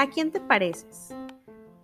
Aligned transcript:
¿A 0.00 0.08
quién 0.08 0.32
te 0.32 0.40
pareces? 0.40 1.14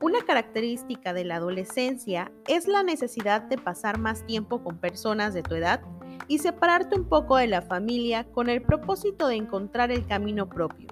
Una 0.01 0.23
característica 0.23 1.13
de 1.13 1.27
la 1.27 1.37
adolescencia 1.37 2.33
es 2.49 2.67
la 2.67 2.83
necesidad 2.83 3.43
de 3.43 3.59
pasar 3.59 3.99
más 3.99 4.25
tiempo 4.25 4.65
con 4.65 4.79
personas 4.79 5.35
de 5.35 5.43
tu 5.43 5.55
edad 5.55 5.83
y 6.27 6.39
separarte 6.39 6.99
un 6.99 7.11
poco 7.11 7.37
de 7.37 7.47
la 7.47 7.61
familia 7.61 8.25
con 8.33 8.49
el 8.49 8.63
propósito 8.63 9.29
de 9.29 9.35
encontrar 9.35 9.93
el 9.93 10.07
camino 10.07 10.49
propio. 10.49 10.89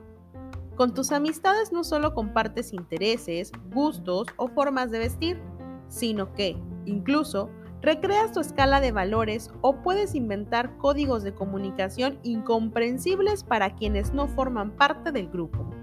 Con 0.77 0.93
tus 0.93 1.13
amistades 1.13 1.73
no 1.73 1.83
solo 1.83 2.13
compartes 2.13 2.75
intereses, 2.75 3.53
gustos 3.73 4.27
o 4.37 4.49
formas 4.49 4.91
de 4.91 4.99
vestir, 4.99 5.41
sino 5.89 6.35
que, 6.35 6.59
incluso, 6.85 7.49
recreas 7.81 8.33
tu 8.33 8.41
escala 8.41 8.83
de 8.83 8.93
valores 8.93 9.51
o 9.63 9.81
puedes 9.81 10.15
inventar 10.15 10.77
códigos 10.77 11.23
de 11.23 11.33
comunicación 11.33 12.19
incomprensibles 12.23 13.45
para 13.45 13.75
quienes 13.77 14.13
no 14.13 14.29
forman 14.29 14.73
parte 14.73 15.11
del 15.11 15.31
grupo. 15.31 15.74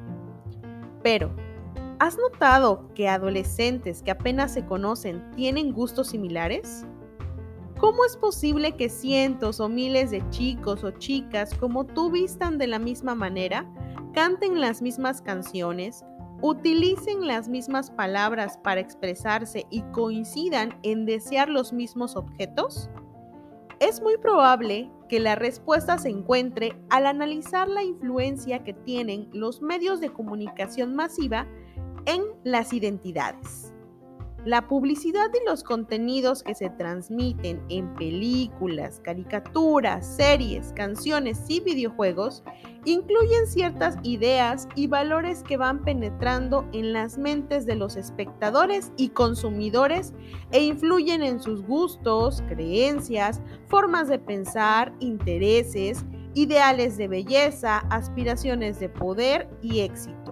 Pero, 1.03 1.31
¿has 1.99 2.17
notado 2.17 2.87
que 2.95 3.07
adolescentes 3.07 4.01
que 4.01 4.11
apenas 4.11 4.53
se 4.53 4.65
conocen 4.65 5.31
tienen 5.35 5.73
gustos 5.73 6.09
similares? 6.09 6.85
¿Cómo 7.79 8.05
es 8.05 8.15
posible 8.15 8.75
que 8.75 8.89
cientos 8.89 9.59
o 9.59 9.67
miles 9.67 10.11
de 10.11 10.23
chicos 10.29 10.83
o 10.83 10.91
chicas 10.91 11.53
como 11.55 11.85
tú 11.85 12.11
vistan 12.11 12.59
de 12.59 12.67
la 12.67 12.77
misma 12.77 13.15
manera, 13.15 13.65
canten 14.13 14.61
las 14.61 14.83
mismas 14.83 15.21
canciones, 15.21 16.05
utilicen 16.43 17.25
las 17.25 17.49
mismas 17.49 17.89
palabras 17.89 18.57
para 18.57 18.81
expresarse 18.81 19.65
y 19.71 19.81
coincidan 19.93 20.77
en 20.83 21.05
desear 21.05 21.49
los 21.49 21.73
mismos 21.73 22.15
objetos? 22.15 22.89
Es 23.81 23.99
muy 23.99 24.15
probable 24.17 24.91
que 25.09 25.19
la 25.19 25.33
respuesta 25.33 25.97
se 25.97 26.09
encuentre 26.09 26.79
al 26.91 27.07
analizar 27.07 27.67
la 27.67 27.83
influencia 27.83 28.63
que 28.63 28.73
tienen 28.73 29.27
los 29.33 29.63
medios 29.63 29.99
de 29.99 30.13
comunicación 30.13 30.95
masiva 30.95 31.47
en 32.05 32.21
las 32.43 32.73
identidades. 32.73 33.70
La 34.43 34.67
publicidad 34.67 35.29
y 35.39 35.47
los 35.47 35.63
contenidos 35.63 36.41
que 36.41 36.55
se 36.55 36.71
transmiten 36.71 37.61
en 37.69 37.93
películas, 37.93 38.99
caricaturas, 39.03 40.15
series, 40.15 40.73
canciones 40.73 41.39
y 41.47 41.59
videojuegos 41.59 42.43
incluyen 42.83 43.45
ciertas 43.45 43.97
ideas 44.01 44.67
y 44.73 44.87
valores 44.87 45.43
que 45.43 45.57
van 45.57 45.83
penetrando 45.83 46.67
en 46.73 46.91
las 46.91 47.19
mentes 47.19 47.67
de 47.67 47.75
los 47.75 47.95
espectadores 47.97 48.91
y 48.97 49.09
consumidores 49.09 50.11
e 50.51 50.63
influyen 50.63 51.21
en 51.21 51.39
sus 51.39 51.61
gustos, 51.61 52.41
creencias, 52.49 53.43
formas 53.67 54.07
de 54.07 54.17
pensar, 54.17 54.91
intereses, 55.01 56.03
ideales 56.33 56.97
de 56.97 57.07
belleza, 57.07 57.77
aspiraciones 57.91 58.79
de 58.79 58.89
poder 58.89 59.47
y 59.61 59.81
éxito. 59.81 60.30